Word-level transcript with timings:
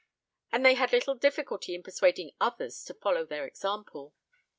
And 0.51 0.65
they 0.65 0.73
had 0.73 0.93
little 0.93 1.13
difficulty 1.13 1.75
in 1.75 1.83
persuading 1.83 2.31
others 2.41 2.83
to 2.85 2.95
follow 2.95 3.23
their 3.23 3.45
example. 3.45 4.15